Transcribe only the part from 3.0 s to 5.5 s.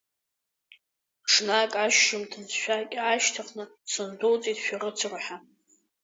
аашьҭыхны сындәылҵит шәарыцара ҳәа.